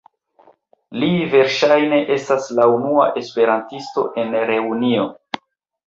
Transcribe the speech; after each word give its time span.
Li 1.03 1.09
verŝajne 1.33 2.01
estas 2.17 2.49
la 2.61 2.67
unua 2.79 3.07
esperantisto 3.25 4.09
en 4.25 4.37
Reunio. 4.53 5.11